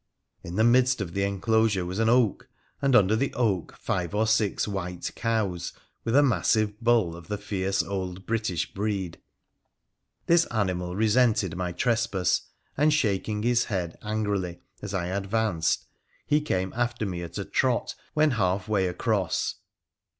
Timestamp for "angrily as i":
14.01-15.05